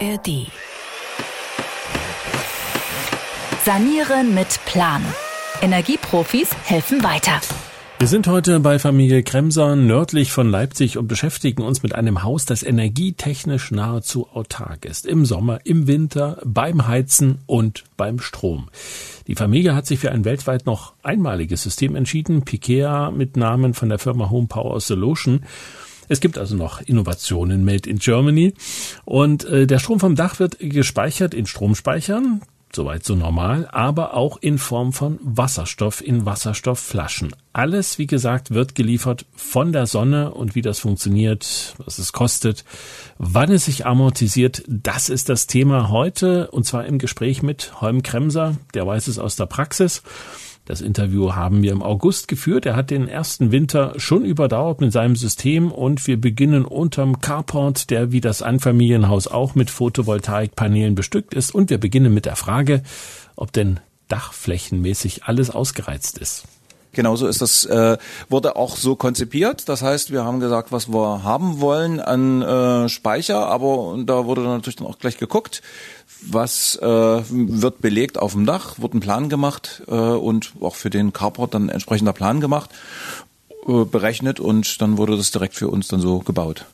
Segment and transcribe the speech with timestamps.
[0.00, 0.46] ARD.
[3.64, 5.02] Sanieren mit Plan.
[5.60, 7.40] Energieprofis helfen weiter.
[7.98, 12.44] Wir sind heute bei Familie Kremser nördlich von Leipzig und beschäftigen uns mit einem Haus,
[12.44, 15.04] das energietechnisch nahezu autark ist.
[15.04, 18.68] Im Sommer, im Winter, beim Heizen und beim Strom.
[19.26, 23.88] Die Familie hat sich für ein weltweit noch einmaliges System entschieden, Pikea mit Namen von
[23.88, 25.40] der Firma Home Power Solution.
[26.08, 28.54] Es gibt also noch Innovationen made in Germany
[29.04, 32.42] und äh, der Strom vom Dach wird gespeichert in Stromspeichern
[32.74, 37.34] soweit so normal, aber auch in Form von Wasserstoff in Wasserstoffflaschen.
[37.52, 42.64] Alles, wie gesagt, wird geliefert von der Sonne und wie das funktioniert, was es kostet,
[43.18, 48.02] wann es sich amortisiert, das ist das Thema heute und zwar im Gespräch mit Holm
[48.02, 50.02] Kremser, der weiß es aus der Praxis.
[50.68, 52.66] Das Interview haben wir im August geführt.
[52.66, 57.88] Er hat den ersten Winter schon überdauert mit seinem System und wir beginnen unterm Carport,
[57.88, 61.54] der wie das Einfamilienhaus auch mit Photovoltaikpanelen bestückt ist.
[61.54, 62.82] Und wir beginnen mit der Frage,
[63.34, 66.44] ob denn dachflächenmäßig alles ausgereizt ist.
[66.92, 67.96] Genauso ist das, äh,
[68.28, 69.68] wurde auch so konzipiert.
[69.70, 74.42] Das heißt, wir haben gesagt, was wir haben wollen an äh, Speicher, aber da wurde
[74.42, 75.62] dann natürlich dann auch gleich geguckt,
[76.20, 80.90] was äh, wird belegt auf dem Dach, wird ein Plan gemacht äh, und auch für
[80.90, 82.70] den Carport dann entsprechender Plan gemacht,
[83.66, 86.66] äh, berechnet und dann wurde das direkt für uns dann so gebaut.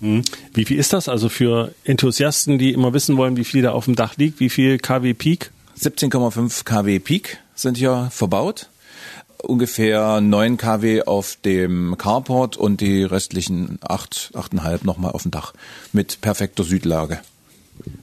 [0.00, 0.22] Mhm.
[0.52, 1.08] Wie viel ist das?
[1.08, 4.50] Also für Enthusiasten, die immer wissen wollen, wie viel da auf dem Dach liegt, wie
[4.50, 5.50] viel kW Peak?
[5.78, 8.68] 17,5 kW Peak sind hier verbaut
[9.42, 15.52] ungefähr 9 kW auf dem Carport und die restlichen 8, 8,5 nochmal auf dem Dach
[15.92, 17.20] mit perfekter Südlage.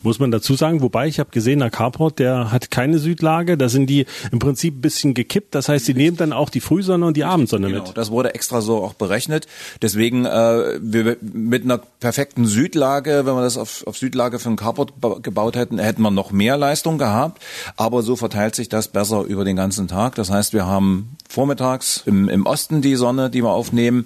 [0.04, 3.70] Muss man dazu sagen, wobei ich habe gesehen, der Carport, der hat keine Südlage, da
[3.70, 5.56] sind die im Prinzip ein bisschen gekippt.
[5.56, 7.98] Das heißt, sie nehmen dann auch die Frühsonne und die Abendsonne genau, mit.
[7.98, 9.48] Das wurde extra so auch berechnet.
[9.82, 14.58] Deswegen äh, wir, mit einer perfekten Südlage, wenn wir das auf, auf Südlage für einen
[14.58, 17.42] Carport gebaut hätten, hätten wir noch mehr Leistung gehabt.
[17.76, 20.16] Aber so verteilt sich das besser über den ganzen Tag.
[20.16, 24.06] Das heißt, wir haben vormittags im, im Osten die Sonne, die wir aufnehmen,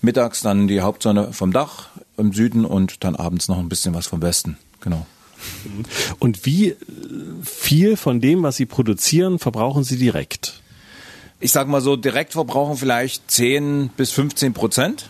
[0.00, 4.06] mittags dann die Hauptsonne vom Dach im Süden und dann abends noch ein bisschen was
[4.06, 4.58] vom Westen.
[4.80, 5.06] Genau.
[6.18, 6.76] Und wie
[7.42, 10.60] viel von dem, was Sie produzieren, verbrauchen Sie direkt?
[11.40, 15.08] Ich sage mal so, direkt verbrauchen vielleicht 10 bis 15 Prozent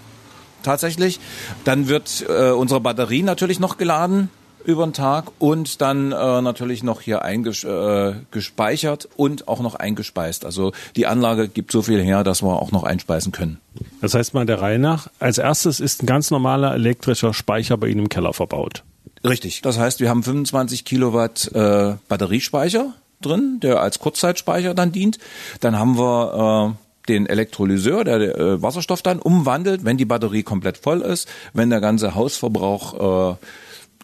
[0.62, 1.20] tatsächlich.
[1.64, 4.30] Dann wird äh, unsere Batterie natürlich noch geladen
[4.64, 10.44] über den Tag und dann äh, natürlich noch hier eingespeichert äh, und auch noch eingespeist.
[10.44, 13.58] Also die Anlage gibt so viel her, dass wir auch noch einspeisen können.
[14.02, 17.86] Das heißt mal der Reihe nach, als erstes ist ein ganz normaler elektrischer Speicher bei
[17.88, 18.84] Ihnen im Keller verbaut.
[19.24, 19.62] Richtig.
[19.62, 25.18] Das heißt, wir haben 25 Kilowatt äh, Batteriespeicher drin, der als Kurzzeitspeicher dann dient.
[25.60, 30.78] Dann haben wir äh, den Elektrolyseur, der äh, Wasserstoff dann umwandelt, wenn die Batterie komplett
[30.78, 33.36] voll ist, wenn der ganze Hausverbrauch äh,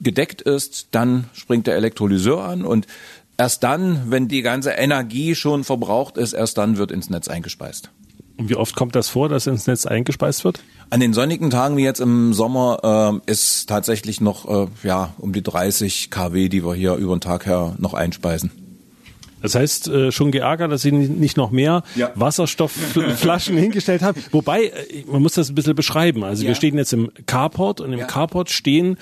[0.03, 2.87] gedeckt ist, dann springt der Elektrolyseur an und
[3.37, 7.91] erst dann, wenn die ganze Energie schon verbraucht ist, erst dann wird ins Netz eingespeist.
[8.37, 10.61] Und wie oft kommt das vor, dass ins Netz eingespeist wird?
[10.91, 15.33] An den sonnigen Tagen wie jetzt im Sommer äh, ist tatsächlich noch äh, ja um
[15.33, 18.51] die 30 kW, die wir hier über den Tag her noch einspeisen.
[19.45, 22.11] Das heißt, äh, schon geärgert, dass Sie nicht noch mehr ja.
[22.15, 24.19] Wasserstoffflaschen hingestellt haben.
[24.33, 26.25] Wobei, äh, man muss das ein bisschen beschreiben.
[26.25, 26.49] Also ja.
[26.49, 28.07] wir stehen jetzt im Carport und im ja.
[28.07, 28.97] Carport stehen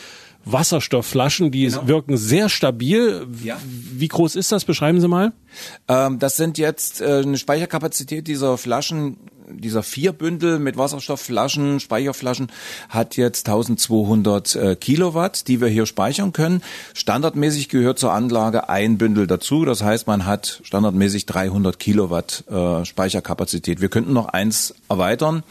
[0.44, 1.86] Wasserstoffflaschen, die genau.
[1.86, 3.26] wirken sehr stabil.
[3.42, 3.58] Ja.
[3.64, 4.64] Wie groß ist das?
[4.64, 5.32] Beschreiben Sie mal.
[5.88, 9.18] Ähm, das sind jetzt äh, eine Speicherkapazität dieser Flaschen
[9.58, 12.48] dieser vier Bündel mit Wasserstoffflaschen, Speicherflaschen
[12.88, 16.62] hat jetzt 1200 äh, Kilowatt, die wir hier speichern können.
[16.94, 19.64] Standardmäßig gehört zur Anlage ein Bündel dazu.
[19.64, 23.80] Das heißt, man hat standardmäßig 300 Kilowatt äh, Speicherkapazität.
[23.80, 25.42] Wir könnten noch eins erweitern,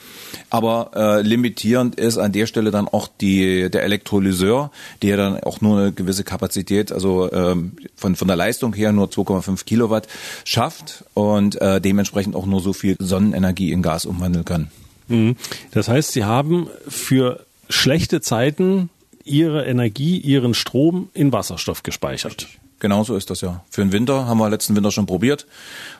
[0.49, 5.61] aber äh, limitierend ist an der Stelle dann auch die, der Elektrolyseur, der dann auch
[5.61, 10.07] nur eine gewisse Kapazität, also ähm, von, von der Leistung her nur 2,5 Kilowatt
[10.43, 14.71] schafft und äh, dementsprechend auch nur so viel Sonnenenergie in Gas umwandeln kann.
[15.09, 15.35] Mhm.
[15.71, 18.89] Das heißt, Sie haben für schlechte Zeiten
[19.25, 22.47] Ihre Energie, Ihren Strom in Wasserstoff gespeichert.
[22.79, 23.63] Genauso ist das ja.
[23.69, 25.45] Für den Winter haben wir letzten Winter schon probiert.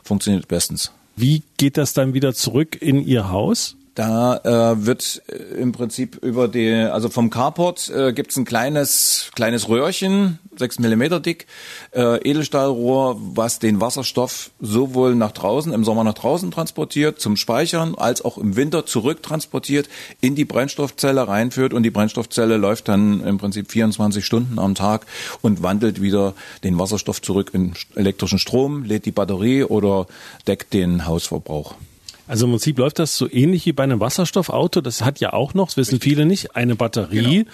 [0.02, 0.90] Funktioniert bestens.
[1.16, 3.76] Wie geht das dann wieder zurück in Ihr Haus?
[3.94, 9.30] Da äh, wird äh, im Prinzip über die, also vom Carport äh, gibt ein kleines,
[9.34, 11.46] kleines Röhrchen, sechs Millimeter dick,
[11.94, 17.94] äh, Edelstahlrohr, was den Wasserstoff sowohl nach draußen, im Sommer nach draußen transportiert, zum Speichern,
[17.94, 19.90] als auch im Winter zurück transportiert,
[20.22, 25.04] in die Brennstoffzelle reinführt und die Brennstoffzelle läuft dann im Prinzip 24 Stunden am Tag
[25.42, 26.32] und wandelt wieder
[26.64, 30.06] den Wasserstoff zurück in elektrischen Strom, lädt die Batterie oder
[30.46, 31.74] deckt den Hausverbrauch.
[32.32, 34.80] Also im Prinzip läuft das so ähnlich wie bei einem Wasserstoffauto.
[34.80, 37.40] Das hat ja auch noch, das wissen viele nicht, eine Batterie.
[37.40, 37.50] Genau.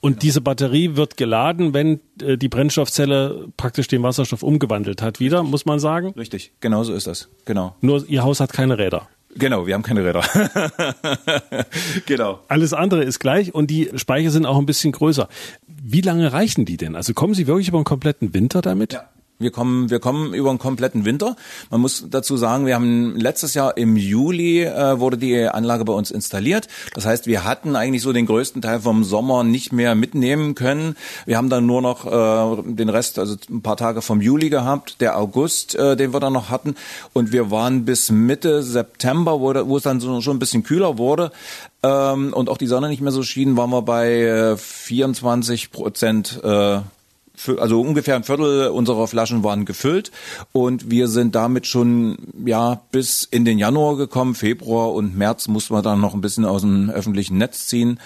[0.00, 5.42] Und diese Batterie wird geladen, wenn äh, die Brennstoffzelle praktisch den Wasserstoff umgewandelt hat, wieder,
[5.42, 6.14] muss man sagen?
[6.16, 7.28] Richtig, genau so ist das.
[7.44, 7.76] Genau.
[7.82, 9.10] Nur Ihr Haus hat keine Räder.
[9.36, 10.22] Genau, wir haben keine Räder.
[12.06, 12.40] genau.
[12.48, 15.28] Alles andere ist gleich und die Speicher sind auch ein bisschen größer.
[15.66, 16.96] Wie lange reichen die denn?
[16.96, 18.94] Also kommen Sie wirklich über einen kompletten Winter damit?
[18.94, 19.10] Ja.
[19.38, 21.34] Wir kommen, wir kommen über einen kompletten Winter.
[21.68, 25.92] Man muss dazu sagen, wir haben letztes Jahr im Juli äh, wurde die Anlage bei
[25.92, 26.68] uns installiert.
[26.94, 30.96] Das heißt, wir hatten eigentlich so den größten Teil vom Sommer nicht mehr mitnehmen können.
[31.26, 35.00] Wir haben dann nur noch äh, den Rest, also ein paar Tage vom Juli gehabt,
[35.00, 36.76] der August, äh, den wir dann noch hatten.
[37.12, 40.96] Und wir waren bis Mitte September, wo, wo es dann so, schon ein bisschen kühler
[40.96, 41.32] wurde,
[41.84, 46.40] ähm, und auch die Sonne nicht mehr so schien, waren wir bei äh, 24 Prozent
[46.42, 46.80] äh,
[47.58, 50.10] also ungefähr ein Viertel unserer Flaschen waren gefüllt
[50.52, 54.34] und wir sind damit schon ja bis in den Januar gekommen.
[54.34, 57.98] Februar und März mussten wir dann noch ein bisschen aus dem öffentlichen Netz ziehen.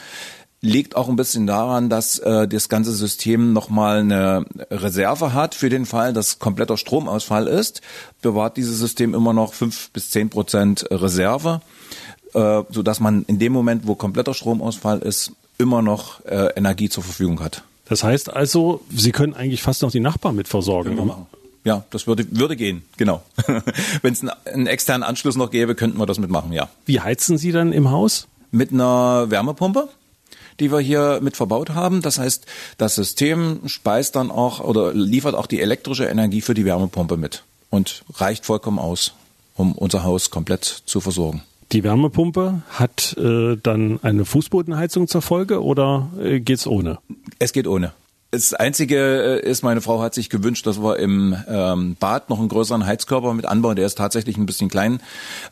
[0.61, 5.69] Liegt auch ein bisschen daran, dass äh, das ganze System nochmal eine Reserve hat für
[5.69, 7.81] den Fall, dass kompletter Stromausfall ist.
[8.23, 11.61] Bewahrt dieses System immer noch fünf bis zehn Prozent Reserve,
[12.35, 16.89] äh, so dass man in dem Moment, wo kompletter Stromausfall ist, immer noch äh, Energie
[16.89, 17.63] zur Verfügung hat.
[17.89, 21.11] Das heißt also, Sie können eigentlich fast noch die Nachbarn mit versorgen.
[21.65, 23.23] Ja, das würde, würde gehen, genau.
[24.03, 26.69] Wenn es einen, einen, externen Anschluss noch gäbe, könnten wir das mitmachen, ja.
[26.87, 28.27] Wie heizen Sie dann im Haus?
[28.51, 29.89] Mit einer Wärmepumpe
[30.61, 32.03] die wir hier mit verbaut haben.
[32.03, 32.47] Das heißt,
[32.79, 37.45] das System speist dann auch oder liefert auch die elektrische Energie für die Wärmepumpe mit
[37.71, 39.15] und reicht vollkommen aus,
[39.55, 41.43] um unser Haus komplett zu versorgen.
[41.73, 46.99] Die Wärmepumpe hat äh, dann eine Fußbodenheizung zur Folge oder äh, geht's ohne?
[47.39, 47.93] Es geht ohne.
[48.31, 52.39] Das Einzige äh, ist, meine Frau hat sich gewünscht, dass wir im ähm, Bad noch
[52.39, 53.75] einen größeren Heizkörper mit anbauen.
[53.75, 55.01] Der ist tatsächlich ein bisschen klein.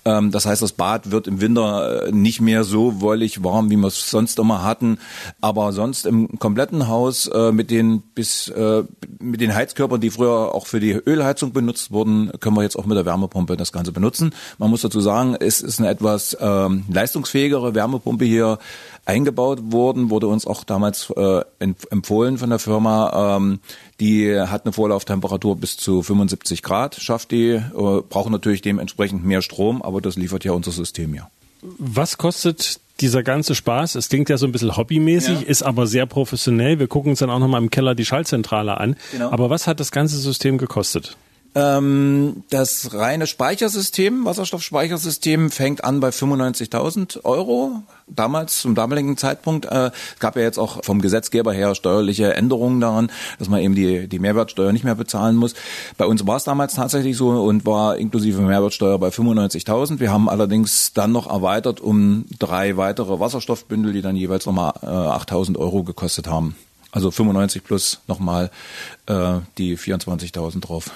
[0.05, 3.79] Ähm, das heißt, das Bad wird im Winter äh, nicht mehr so wollig warm, wie
[3.79, 4.99] wir es sonst immer hatten.
[5.41, 8.83] Aber sonst im kompletten Haus äh, mit den bis äh,
[9.21, 12.85] mit den Heizkörpern, die früher auch für die Ölheizung benutzt wurden, können wir jetzt auch
[12.85, 14.35] mit der Wärmepumpe das Ganze benutzen.
[14.59, 18.59] Man muss dazu sagen, es ist eine etwas ähm, leistungsfähigere Wärmepumpe hier
[19.07, 23.37] eingebaut worden, wurde uns auch damals äh, empfohlen von der Firma.
[23.37, 23.61] Ähm,
[24.01, 29.43] die hat eine Vorlauftemperatur bis zu 75 Grad, schafft die, äh, braucht natürlich dementsprechend mehr
[29.43, 31.31] Strom, aber das liefert ja unser System ja.
[31.63, 33.95] Was kostet dieser ganze Spaß?
[33.95, 35.47] Es klingt ja so ein bisschen hobbymäßig, ja.
[35.47, 36.79] ist aber sehr professionell.
[36.79, 38.97] Wir gucken uns dann auch nochmal im Keller die Schaltzentrale an.
[39.13, 39.31] Genau.
[39.31, 41.17] Aber was hat das ganze System gekostet?
[41.57, 47.83] Ähm, das reine Speichersystem, Wasserstoffspeichersystem, fängt an bei 95.000 Euro.
[48.07, 52.83] Damals, zum damaligen Zeitpunkt, äh, es gab ja jetzt auch vom Gesetzgeber her steuerliche Änderungen
[52.83, 55.55] daran, dass man eben die, die Mehrwertsteuer nicht mehr bezahlen muss.
[55.97, 59.99] Bei uns war es damals tatsächlich so und war inklusive Mehrwertsteuer bei 95.000.
[59.99, 64.87] Wir haben allerdings dann noch erweitert um drei weitere Wasserstoffbündel, die dann jeweils nochmal äh,
[64.87, 66.55] 8.000 Euro gekostet haben.
[66.93, 68.51] Also 95 plus nochmal
[69.07, 70.91] äh, die 24.000 drauf.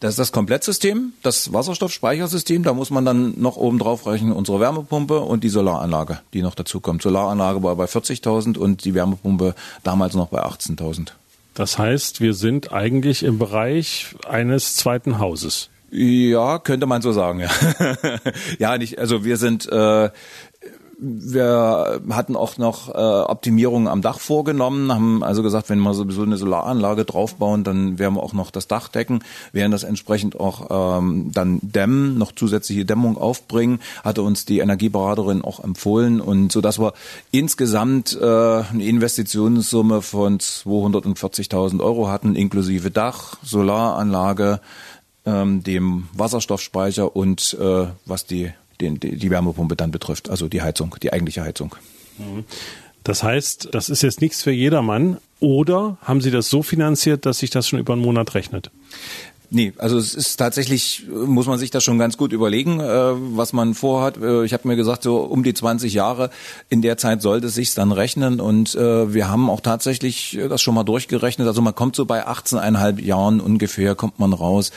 [0.00, 2.62] Das ist das Komplettsystem, das Wasserstoffspeichersystem.
[2.62, 6.54] Da muss man dann noch oben drauf rechnen unsere Wärmepumpe und die Solaranlage, die noch
[6.54, 7.02] dazu kommt.
[7.02, 11.08] Solaranlage war bei 40.000 und die Wärmepumpe damals noch bei 18.000.
[11.54, 15.70] Das heißt, wir sind eigentlich im Bereich eines zweiten Hauses.
[15.90, 17.50] Ja, könnte man so sagen, ja.
[18.58, 20.10] ja, nicht, also wir sind äh,
[20.98, 26.22] wir hatten auch noch äh, Optimierungen am Dach vorgenommen, haben also gesagt, wenn wir sowieso
[26.22, 29.20] eine Solaranlage draufbauen, dann werden wir auch noch das Dach decken,
[29.52, 35.42] werden das entsprechend auch ähm, dann dämmen, noch zusätzliche Dämmung aufbringen, hatte uns die Energieberaterin
[35.42, 36.20] auch empfohlen.
[36.20, 36.94] Und so dass wir
[37.30, 44.60] insgesamt äh, eine Investitionssumme von 240.000 Euro hatten, inklusive Dach, Solaranlage,
[45.26, 50.96] ähm, dem Wasserstoffspeicher und äh, was die den, die Wärmepumpe dann betrifft, also die Heizung,
[51.02, 51.76] die eigentliche Heizung.
[53.04, 55.18] Das heißt, das ist jetzt nichts für jedermann.
[55.38, 58.70] Oder haben Sie das so finanziert, dass sich das schon über einen Monat rechnet?
[59.50, 63.52] Nee, also es ist tatsächlich, muss man sich das schon ganz gut überlegen, äh, was
[63.52, 64.16] man vorhat.
[64.16, 66.30] Äh, ich habe mir gesagt, so um die 20 Jahre,
[66.68, 68.40] in der Zeit sollte es sich dann rechnen.
[68.40, 71.46] Und äh, wir haben auch tatsächlich das schon mal durchgerechnet.
[71.46, 74.72] Also man kommt so bei 18,5 Jahren ungefähr, kommt man raus.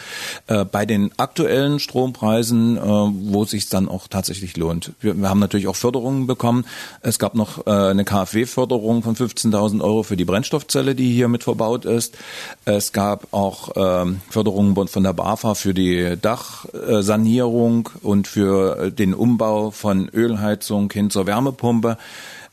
[0.47, 4.93] Äh, bei den aktuellen Strompreisen, äh, wo es sich dann auch tatsächlich lohnt.
[4.99, 6.65] Wir, wir, haben natürlich auch Förderungen bekommen.
[7.01, 11.43] Es gab noch äh, eine KfW-Förderung von 15.000 Euro für die Brennstoffzelle, die hier mit
[11.43, 12.17] verbaut ist.
[12.65, 19.13] Es gab auch ähm, Förderungen Förderungen von der BAFA für die Dachsanierung und für den
[19.13, 21.97] Umbau von Ölheizung hin zur Wärmepumpe.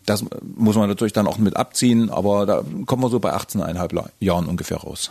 [0.05, 0.25] Das
[0.57, 4.47] muss man natürlich dann auch mit abziehen, aber da kommen wir so bei 18,5 Jahren
[4.47, 5.11] ungefähr raus,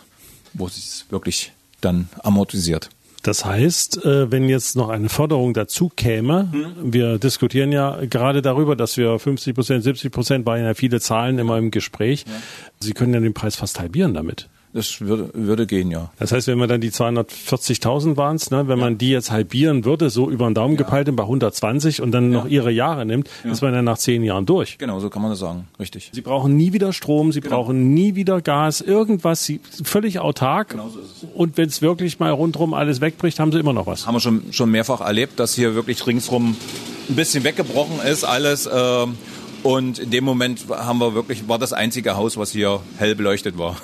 [0.54, 2.90] wo es sich wirklich dann amortisiert.
[3.26, 6.94] Das heißt, äh, wenn jetzt noch eine Förderung dazu käme, hm.
[6.94, 11.40] wir diskutieren ja gerade darüber, dass wir 50 Prozent, 70 Prozent, waren ja viele Zahlen
[11.40, 12.26] immer im Gespräch.
[12.28, 12.34] Ja.
[12.80, 14.48] Sie können ja den Preis fast halbieren damit.
[14.76, 16.12] Das würde, würde gehen, ja.
[16.20, 18.84] Das heißt, wenn man dann die 240.000 waren es, ne, wenn ja.
[18.84, 20.80] man die jetzt halbieren würde, so über den Daumen ja.
[20.80, 22.40] gepeilt bei 10020 und dann ja.
[22.40, 24.78] noch ihre Jahre nimmt, ist man dann nach zehn Jahren durch.
[24.78, 25.70] Genau, so kann man das sagen.
[25.80, 26.10] Richtig.
[26.12, 27.56] Sie brauchen nie wieder Strom, Sie genau.
[27.56, 30.72] brauchen nie wieder Gas, irgendwas, Sie völlig autark.
[30.72, 31.30] Genau so ist es.
[31.34, 34.06] Und wenn es wirklich mal rundherum alles wegbricht, haben Sie immer noch was.
[34.06, 36.58] Haben wir schon, schon mehrfach erlebt, dass hier wirklich ringsrum
[37.08, 38.66] ein bisschen weggebrochen ist, alles.
[38.66, 39.06] Äh,
[39.66, 43.58] und in dem Moment haben wir wirklich, war das einzige Haus, was hier hell beleuchtet
[43.58, 43.76] war.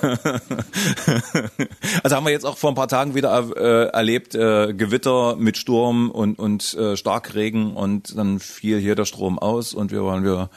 [2.04, 5.56] also haben wir jetzt auch vor ein paar Tagen wieder äh, erlebt, äh, Gewitter mit
[5.56, 10.22] Sturm und, und äh, Starkregen und dann fiel hier der Strom aus und wir waren
[10.22, 10.50] wir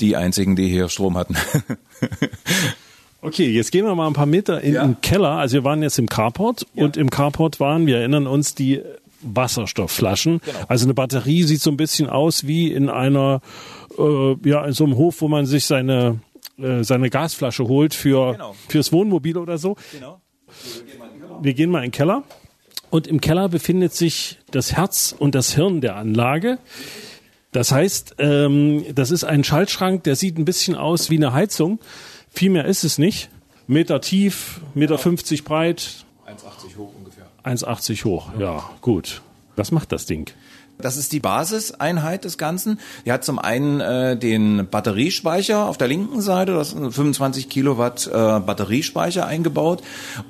[0.00, 1.36] die einzigen, die hier Strom hatten.
[3.20, 4.82] Okay, jetzt gehen wir mal ein paar Meter in ja.
[4.82, 5.30] den Keller.
[5.30, 6.84] Also wir waren jetzt im Carport ja.
[6.84, 8.82] und im Carport waren, wir erinnern uns, die
[9.22, 10.40] Wasserstoffflaschen.
[10.44, 10.58] Genau.
[10.68, 13.40] Also eine Batterie sieht so ein bisschen aus wie in einer
[13.98, 16.20] äh, ja, in so einem Hof, wo man sich seine,
[16.58, 18.54] äh, seine Gasflasche holt für, genau.
[18.68, 19.76] fürs Wohnmobil oder so.
[19.92, 20.20] Genau.
[21.40, 22.24] Wir gehen mal in den Keller.
[22.90, 26.58] Und im Keller befindet sich das Herz und das Hirn der Anlage.
[27.50, 31.80] Das heißt, ähm, das ist ein Schaltschrank, der sieht ein bisschen aus wie eine Heizung.
[32.30, 33.30] Viel mehr ist es nicht.
[33.66, 36.04] Meter tief, Meter 50 breit.
[36.26, 37.26] 1,80 hoch ungefähr.
[37.44, 38.56] 1,80 hoch, ja.
[38.56, 39.22] ja, gut.
[39.56, 40.30] Was macht das Ding?
[40.78, 42.80] Das ist die Basiseinheit des Ganzen.
[43.06, 48.06] Die hat zum einen äh, den Batteriespeicher auf der linken Seite, das sind 25 Kilowatt
[48.06, 49.82] äh, Batteriespeicher eingebaut.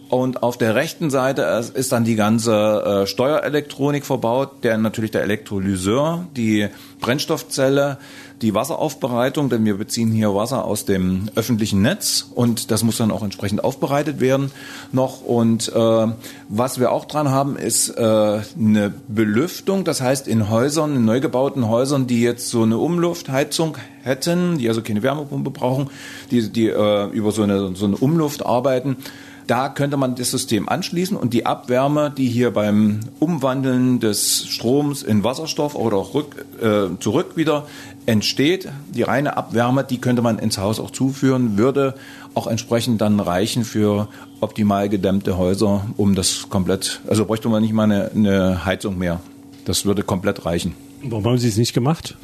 [0.09, 1.43] Und auf der rechten Seite
[1.75, 6.69] ist dann die ganze äh, Steuerelektronik verbaut, der natürlich der Elektrolyseur, die
[7.01, 7.99] Brennstoffzelle,
[8.45, 13.11] die Wasseraufbereitung, denn wir beziehen hier Wasser aus dem öffentlichen Netz und das muss dann
[13.11, 14.53] auch entsprechend aufbereitet werden
[14.93, 15.23] noch.
[15.23, 16.07] Und äh,
[16.49, 19.85] was wir auch dran haben, ist äh, eine Belüftung.
[19.85, 24.69] Das heißt, in Häusern, in neu gebauten Häusern, die jetzt so eine Umluftheizung hätten, die
[24.69, 25.89] also keine Wärmepumpe brauchen,
[26.31, 28.99] die, die äh, über so eine, so eine Umluft arbeiten,
[29.47, 35.03] da könnte man das System anschließen und die Abwärme, die hier beim Umwandeln des Stroms
[35.03, 37.67] in Wasserstoff oder auch rück, äh, zurück wieder
[38.07, 41.95] entsteht, die reine Abwärme, die könnte man ins Haus auch zuführen, würde
[42.35, 44.09] auch entsprechend dann reichen für
[44.41, 49.21] optimal gedämmte Häuser, um das komplett, also bräuchte man nicht mal eine, eine Heizung mehr.
[49.65, 50.75] Das würde komplett reichen.
[51.03, 52.17] Warum haben Sie es nicht gemacht?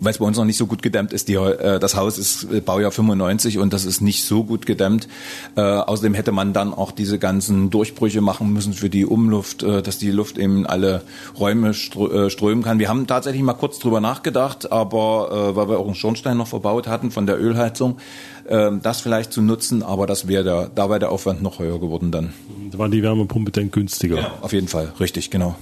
[0.00, 1.28] Weil es bei uns noch nicht so gut gedämmt ist.
[1.28, 5.08] Die, äh, das Haus ist äh, Baujahr 95 und das ist nicht so gut gedämmt.
[5.56, 9.82] Äh, außerdem hätte man dann auch diese ganzen Durchbrüche machen müssen für die Umluft, äh,
[9.82, 11.02] dass die Luft eben alle
[11.38, 12.78] Räume äh, strömen kann.
[12.78, 16.48] Wir haben tatsächlich mal kurz drüber nachgedacht, aber äh, weil wir auch einen Schornstein noch
[16.48, 17.98] verbaut hatten von der Ölheizung,
[18.48, 21.80] ähm, das vielleicht zu nutzen, aber das wäre der, da wäre der Aufwand noch höher
[21.80, 22.32] geworden dann.
[22.78, 24.16] War die Wärmepumpe dann günstiger.
[24.16, 25.56] Ja, auf jeden Fall, richtig, genau.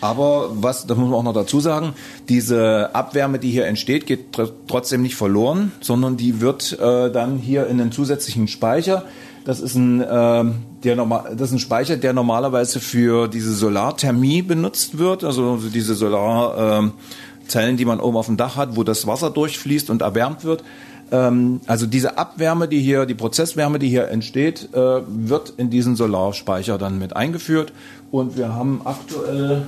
[0.00, 1.94] Aber was, das muss man auch noch dazu sagen,
[2.28, 7.38] diese Abwärme, die hier entsteht, geht tr trotzdem nicht verloren, sondern die wird äh, dann
[7.38, 9.04] hier in einen zusätzlichen Speicher
[9.44, 10.44] das ist ein, äh,
[10.84, 15.94] der normal, das ist ein Speicher, der normalerweise für diese Solarthermie benutzt wird, also diese
[15.94, 16.94] Solarzellen,
[17.74, 20.62] äh, die man oben auf dem Dach hat, wo das Wasser durchfließt und erwärmt wird.
[21.10, 25.96] Ähm, also diese Abwärme, die hier, die Prozesswärme, die hier entsteht, äh, wird in diesen
[25.96, 27.72] Solarspeicher dann mit eingeführt.
[28.10, 29.66] Und wir haben aktuell,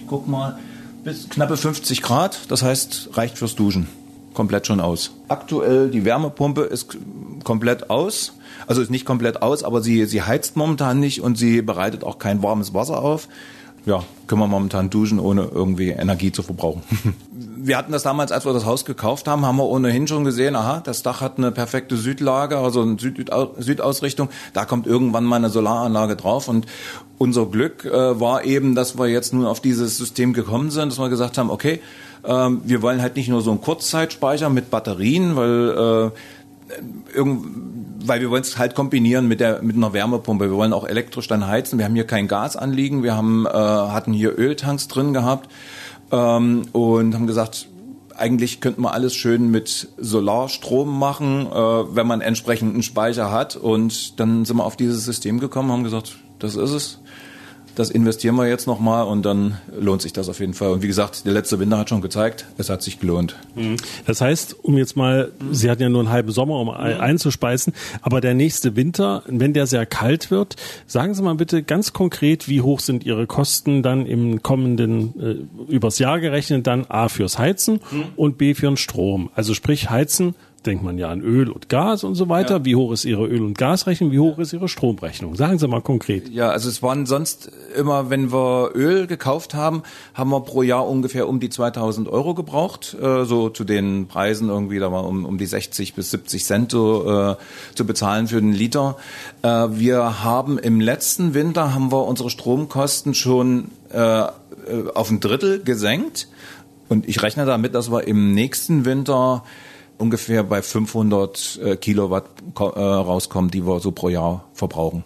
[0.00, 0.58] ich guck mal,
[1.04, 2.40] bis knappe 50 Grad.
[2.48, 3.88] Das heißt, reicht fürs Duschen.
[4.34, 5.12] Komplett schon aus.
[5.28, 6.96] Aktuell die Wärmepumpe ist
[7.44, 8.32] komplett aus.
[8.66, 12.18] Also ist nicht komplett aus, aber sie, sie heizt momentan nicht und sie bereitet auch
[12.18, 13.28] kein warmes Wasser auf
[13.84, 16.82] ja, können wir momentan duschen, ohne irgendwie Energie zu verbrauchen.
[17.64, 20.56] wir hatten das damals, als wir das Haus gekauft haben, haben wir ohnehin schon gesehen,
[20.56, 24.28] aha, das Dach hat eine perfekte Südlage, also eine Süd Südausrichtung.
[24.52, 26.66] Da kommt irgendwann mal eine Solaranlage drauf und
[27.18, 30.98] unser Glück äh, war eben, dass wir jetzt nun auf dieses System gekommen sind, dass
[30.98, 31.80] wir gesagt haben, okay,
[32.24, 36.12] äh, wir wollen halt nicht nur so einen Kurzzeitspeicher mit Batterien, weil
[36.72, 37.72] äh, irgend
[38.04, 40.50] weil wir wollen es halt kombinieren mit der mit einer Wärmepumpe.
[40.50, 41.78] Wir wollen auch elektrisch dann heizen.
[41.78, 43.04] Wir haben hier kein Gas anliegen.
[43.04, 45.48] Wir haben äh, hatten hier Öltanks drin gehabt
[46.12, 47.68] ähm, und haben gesagt,
[48.16, 53.56] eigentlich könnte man alles schön mit Solarstrom machen, äh, wenn man entsprechend einen Speicher hat.
[53.56, 56.98] Und dann sind wir auf dieses System gekommen, haben gesagt, das ist es
[57.74, 60.70] das investieren wir jetzt nochmal und dann lohnt sich das auf jeden Fall.
[60.70, 63.36] Und wie gesagt, der letzte Winter hat schon gezeigt, es hat sich gelohnt.
[63.54, 63.76] Mhm.
[64.06, 68.20] Das heißt, um jetzt mal, Sie hatten ja nur einen halben Sommer, um einzuspeisen, aber
[68.20, 72.60] der nächste Winter, wenn der sehr kalt wird, sagen Sie mal bitte ganz konkret, wie
[72.60, 77.80] hoch sind Ihre Kosten dann im kommenden, äh, übers Jahr gerechnet, dann A fürs Heizen
[77.90, 78.04] mhm.
[78.16, 79.30] und B für den Strom.
[79.34, 80.34] Also sprich Heizen
[80.66, 82.58] denkt man ja an Öl und Gas und so weiter.
[82.58, 82.64] Ja.
[82.64, 84.12] Wie hoch ist Ihre Öl- und Gasrechnung?
[84.12, 85.34] Wie hoch ist Ihre Stromrechnung?
[85.34, 86.28] Sagen Sie mal konkret.
[86.28, 89.82] Ja, also es waren sonst immer, wenn wir Öl gekauft haben,
[90.14, 92.96] haben wir pro Jahr ungefähr um die 2000 Euro gebraucht.
[93.00, 96.70] Äh, so zu den Preisen irgendwie, da war um, um die 60 bis 70 Cent
[96.70, 97.36] so, äh,
[97.74, 98.96] zu bezahlen für den Liter.
[99.42, 104.24] Äh, wir haben im letzten Winter haben wir unsere Stromkosten schon äh,
[104.94, 106.28] auf ein Drittel gesenkt.
[106.88, 109.44] Und ich rechne damit, dass wir im nächsten Winter
[110.02, 112.26] ungefähr bei 500 äh, Kilowatt
[112.58, 115.04] äh, rauskommen, die wir so pro Jahr verbrauchen.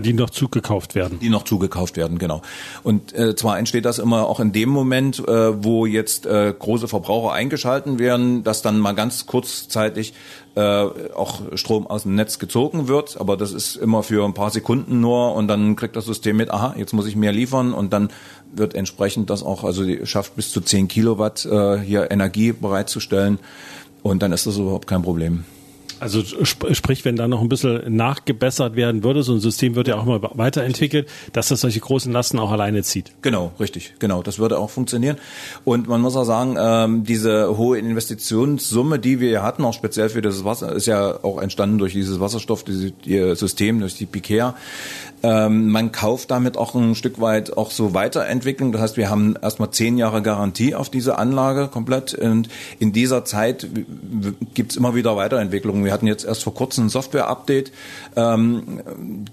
[0.00, 1.18] Die noch zugekauft werden.
[1.20, 2.40] Die noch zugekauft werden, genau.
[2.82, 6.88] Und äh, zwar entsteht das immer auch in dem Moment, äh, wo jetzt äh, große
[6.88, 10.14] Verbraucher eingeschalten werden, dass dann mal ganz kurzzeitig
[10.54, 13.20] äh, auch Strom aus dem Netz gezogen wird.
[13.20, 16.50] Aber das ist immer für ein paar Sekunden nur und dann kriegt das System mit,
[16.50, 18.10] aha, jetzt muss ich mehr liefern und dann
[18.54, 23.38] wird entsprechend das auch, also die schafft bis zu 10 Kilowatt äh, hier Energie bereitzustellen.
[24.02, 25.44] Und dann ist das überhaupt kein Problem.
[26.02, 29.86] Also sp sprich, wenn da noch ein bisschen nachgebessert werden würde, so ein System wird
[29.86, 33.12] ja auch mal weiterentwickelt, dass das solche großen Lasten auch alleine zieht.
[33.22, 34.20] Genau, richtig, genau.
[34.20, 35.18] Das würde auch funktionieren.
[35.64, 40.22] Und man muss auch sagen, ähm, diese hohe Investitionssumme, die wir hatten, auch speziell für
[40.22, 42.92] das Wasser, ist ja auch entstanden durch dieses Wasserstoff, dieses
[43.38, 44.56] System, durch die Piquea.
[45.22, 48.72] Ähm, man kauft damit auch ein Stück weit auch so Weiterentwicklung.
[48.72, 52.14] Das heißt, wir haben erstmal zehn Jahre Garantie auf diese Anlage komplett.
[52.14, 52.48] Und
[52.80, 53.68] in dieser Zeit
[54.54, 55.84] gibt's immer wieder Weiterentwicklungen.
[55.84, 57.72] Wir hatten jetzt erst vor kurzem ein Software-Update.
[58.16, 58.80] Ähm,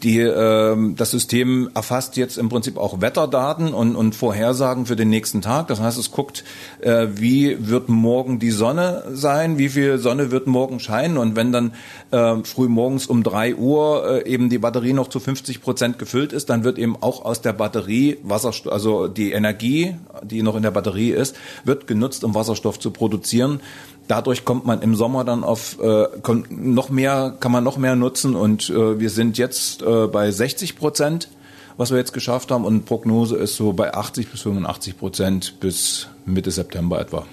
[0.04, 5.10] die, ähm, das System erfasst jetzt im Prinzip auch Wetterdaten und, und Vorhersagen für den
[5.10, 5.68] nächsten Tag.
[5.68, 6.44] Das heißt, es guckt,
[6.82, 11.18] äh, wie wird morgen die Sonne sein, wie viel Sonne wird morgen scheinen.
[11.18, 11.74] Und wenn dann
[12.12, 15.98] äh, früh morgens um drei Uhr äh, eben die Batterie noch zu 50 Prozent Prozent
[15.98, 20.58] gefüllt ist, dann wird eben auch aus der Batterie Wasserstoff, also die Energie, die noch
[20.58, 23.62] in der Batterie ist, wird genutzt, um Wasserstoff zu produzieren.
[24.10, 26.08] Dadurch kommt man im Sommer dann auf äh,
[26.50, 30.76] noch mehr, kann man noch mehr nutzen und äh, wir sind jetzt äh, bei 60
[30.76, 31.30] Prozent,
[31.78, 36.08] was wir jetzt geschafft haben und Prognose ist so bei 80 bis 85 Prozent bis
[36.26, 37.26] Mitte September etwa.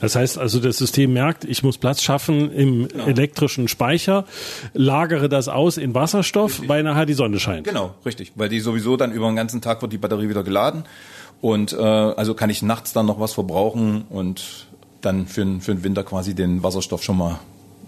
[0.00, 3.06] Das heißt also, das System merkt, ich muss Platz schaffen im genau.
[3.06, 4.24] elektrischen Speicher,
[4.72, 6.68] lagere das aus in Wasserstoff, richtig.
[6.68, 7.66] weil nachher die Sonne scheint.
[7.66, 8.32] Genau, richtig.
[8.34, 10.84] Weil die sowieso dann über den ganzen Tag wird die Batterie wieder geladen.
[11.40, 14.66] Und äh, also kann ich nachts dann noch was verbrauchen und
[15.00, 17.38] dann für, für den Winter quasi den Wasserstoff schon mal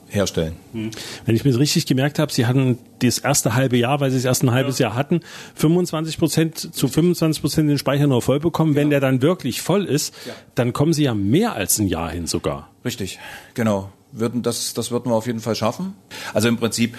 [0.09, 0.55] herstellen.
[0.73, 0.90] Hm.
[1.25, 4.25] Wenn ich mir richtig gemerkt habe, Sie hatten das erste halbe Jahr, weil Sie es
[4.25, 4.88] erst ein halbes ja.
[4.88, 5.21] Jahr hatten,
[5.55, 8.73] 25 Prozent zu 25 Prozent den Speicher nur voll bekommen.
[8.73, 8.81] Ja.
[8.81, 10.33] Wenn der dann wirklich voll ist, ja.
[10.55, 12.71] dann kommen Sie ja mehr als ein Jahr hin sogar.
[12.85, 13.19] Richtig,
[13.55, 13.90] genau.
[14.12, 15.95] Würden das, das würden wir auf jeden Fall schaffen.
[16.33, 16.97] Also im Prinzip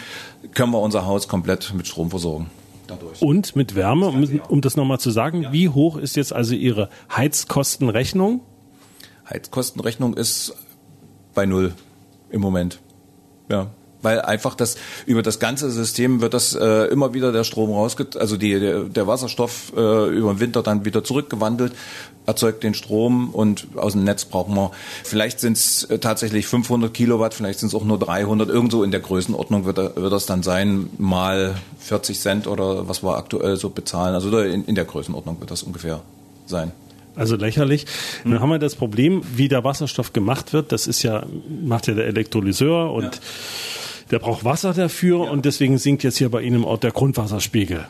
[0.54, 2.50] können wir unser Haus komplett mit Strom versorgen.
[2.86, 3.22] Dadurch.
[3.22, 6.89] Und mit Wärme, um, um das nochmal zu sagen, wie hoch ist jetzt also Ihre
[7.15, 8.41] Heizkostenrechnung?
[9.30, 10.54] Heizkostenrechnung ist
[11.34, 11.74] bei null
[12.30, 12.80] im Moment.
[13.49, 13.67] Ja,
[14.01, 18.17] weil einfach das über das ganze System wird das äh, immer wieder der Strom rausget,
[18.17, 21.73] also die, der, der Wasserstoff äh, über den Winter dann wieder zurückgewandelt,
[22.25, 24.71] erzeugt den Strom und aus dem Netz brauchen wir,
[25.03, 28.91] vielleicht sind es äh, tatsächlich 500 Kilowatt, vielleicht sind es auch nur 300, irgendwo in
[28.91, 33.69] der Größenordnung wird, wird das dann sein, mal 40 Cent oder was wir aktuell so
[33.69, 36.01] bezahlen, also in, in der Größenordnung wird das ungefähr
[36.45, 36.71] sein.
[37.17, 37.86] Also lächerlich.
[38.23, 38.39] Dann hm.
[38.39, 40.71] haben wir das Problem, wie der Wasserstoff gemacht wird.
[40.71, 41.25] Das ist ja,
[41.63, 43.21] macht ja der Elektrolyseur und ja.
[44.12, 45.32] der braucht Wasser dafür ja.
[45.32, 47.88] und deswegen sinkt jetzt hier bei Ihnen im Ort der Grundwasserspiegel.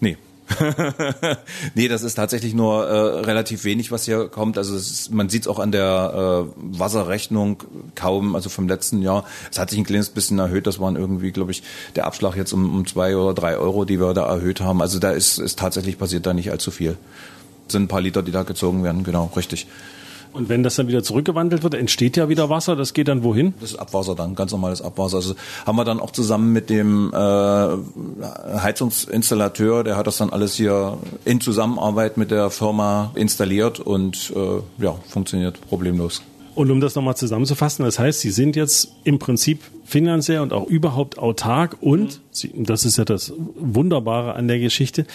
[0.00, 0.16] Nee.
[1.74, 4.58] nee, das ist tatsächlich nur äh, relativ wenig, was hier kommt.
[4.58, 7.62] Also ist, man sieht es auch an der äh, Wasserrechnung
[7.94, 9.24] kaum, also vom letzten Jahr.
[9.50, 10.66] Es hat sich ein kleines bisschen erhöht.
[10.66, 11.62] Das waren irgendwie, glaube ich,
[11.96, 14.82] der Abschlag jetzt um, um zwei oder drei Euro, die wir da erhöht haben.
[14.82, 16.96] Also da ist, ist tatsächlich passiert da nicht allzu viel
[17.68, 19.66] sind ein paar Liter, die da gezogen werden, genau, richtig.
[20.36, 23.54] Und wenn das dann wieder zurückgewandelt wird, entsteht ja wieder Wasser, das geht dann wohin?
[23.58, 25.16] Das ist Abwasser dann, ganz normales Abwasser.
[25.16, 30.54] Also haben wir dann auch zusammen mit dem äh, Heizungsinstallateur, der hat das dann alles
[30.54, 36.20] hier in Zusammenarbeit mit der Firma installiert und äh, ja, funktioniert problemlos.
[36.54, 40.66] Und um das nochmal zusammenzufassen, das heißt, Sie sind jetzt im Prinzip finanziell und auch
[40.66, 42.20] überhaupt autark und.
[42.30, 45.06] Sie, das ist ja das Wunderbare an der Geschichte,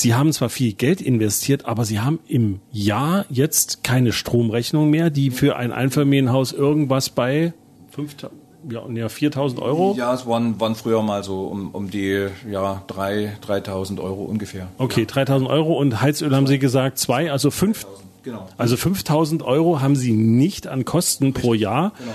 [0.00, 5.10] Sie haben zwar viel Geld investiert, aber Sie haben im Jahr jetzt keine Stromrechnung mehr,
[5.10, 7.52] die für ein Einfamilienhaus irgendwas bei
[7.96, 8.30] 5.000
[8.68, 9.94] ja, ja 4.000 Euro?
[9.96, 14.68] Ja, es waren, waren früher mal so um, um die ja, 3.000 Euro ungefähr.
[14.78, 15.22] Okay, ja.
[15.22, 17.86] 3.000 Euro und Heizöl haben Sie gesagt zwei, also 5.
[18.22, 18.46] Genau.
[18.58, 21.42] Also 5.000 Euro haben Sie nicht an Kosten Richtig.
[21.42, 21.92] pro Jahr.
[21.98, 22.12] Genau.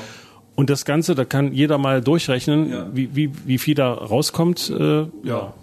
[0.56, 2.88] Und das Ganze, da kann jeder mal durchrechnen, ja.
[2.94, 4.70] wie, wie, wie viel da rauskommt.
[4.70, 5.08] Äh, ja.
[5.24, 5.54] ja,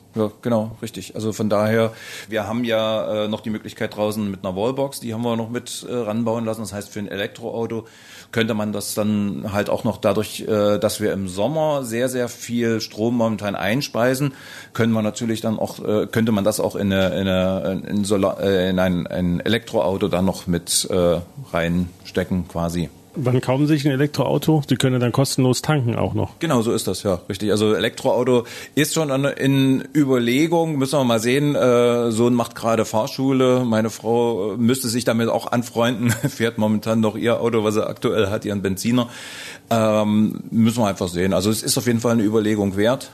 [0.42, 1.14] genau, richtig.
[1.14, 1.92] Also von daher,
[2.28, 5.50] wir haben ja äh, noch die Möglichkeit draußen mit einer Wallbox, die haben wir noch
[5.50, 6.60] mit äh, ranbauen lassen.
[6.60, 7.86] Das heißt, für ein Elektroauto
[8.30, 12.28] könnte man das dann halt auch noch dadurch, äh, dass wir im Sommer sehr, sehr
[12.28, 14.34] viel Strom momentan einspeisen,
[14.72, 18.04] können wir natürlich dann auch, äh, könnte man das auch in, eine, in, eine, in,
[18.04, 21.20] Solar, äh, in ein, ein Elektroauto dann noch mit äh,
[21.52, 22.88] reinstecken quasi.
[23.14, 24.62] Wann kaufen Sie sich ein Elektroauto?
[24.66, 26.38] Sie können dann kostenlos tanken auch noch.
[26.38, 27.50] Genau, so ist das, ja, richtig.
[27.50, 28.44] Also Elektroauto
[28.74, 31.54] ist schon in Überlegung, müssen wir mal sehen.
[31.54, 37.16] Äh, Sohn macht gerade Fahrschule, meine Frau müsste sich damit auch anfreunden, fährt momentan noch
[37.16, 39.08] ihr Auto, was er aktuell hat, ihren Benziner.
[39.68, 41.34] Ähm, müssen wir einfach sehen.
[41.34, 43.10] Also es ist auf jeden Fall eine Überlegung wert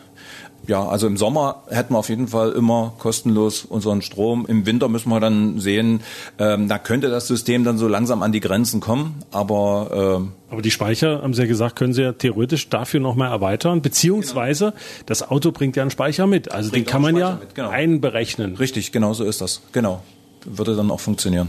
[0.69, 4.45] ja, also im Sommer hätten wir auf jeden Fall immer kostenlos unseren Strom.
[4.47, 6.01] Im Winter müssen wir dann sehen,
[6.39, 9.17] ähm, da könnte das System dann so langsam an die Grenzen kommen.
[9.33, 13.31] Aber ähm, aber die Speicher, haben Sie ja gesagt, können Sie ja theoretisch dafür nochmal
[13.31, 14.83] erweitern, beziehungsweise genau.
[15.07, 16.53] das Auto bringt ja einen Speicher mit.
[16.53, 17.71] Also den kann man ja mit, genau.
[17.71, 18.57] einberechnen.
[18.57, 19.63] Richtig, genau so ist das.
[19.73, 20.03] Genau.
[20.45, 21.49] Würde dann auch funktionieren.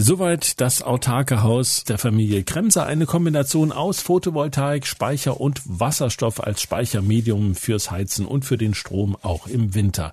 [0.00, 6.62] Soweit das autarke Haus der Familie Kremser, eine Kombination aus Photovoltaik, Speicher und Wasserstoff als
[6.62, 10.12] Speichermedium fürs Heizen und für den Strom auch im Winter.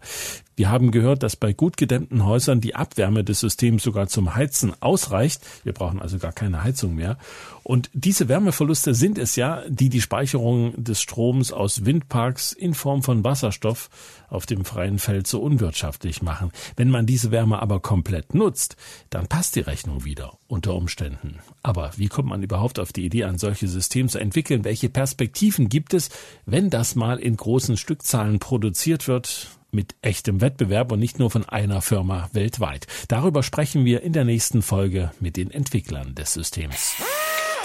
[0.56, 4.74] Wir haben gehört, dass bei gut gedämmten Häusern die Abwärme des Systems sogar zum Heizen
[4.82, 5.42] ausreicht.
[5.64, 7.18] Wir brauchen also gar keine Heizung mehr.
[7.64, 13.04] Und diese Wärmeverluste sind es ja, die die Speicherung des Stroms aus Windparks in Form
[13.04, 13.90] von Wasserstoff
[14.30, 16.52] auf dem freien Feld so unwirtschaftlich machen.
[16.76, 18.76] Wenn man diese Wärme aber komplett nutzt,
[19.10, 21.40] dann passt die Rechnung wieder unter Umständen.
[21.64, 24.64] Aber wie kommt man überhaupt auf die Idee, ein solches System zu entwickeln?
[24.64, 26.10] Welche Perspektiven gibt es,
[26.46, 29.50] wenn das mal in großen Stückzahlen produziert wird?
[29.76, 32.88] Mit echtem Wettbewerb und nicht nur von einer Firma weltweit.
[33.08, 36.96] Darüber sprechen wir in der nächsten Folge mit den Entwicklern des Systems.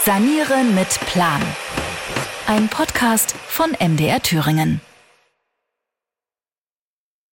[0.05, 1.41] Sanieren mit Plan.
[2.47, 4.81] Ein Podcast von MDR Thüringen.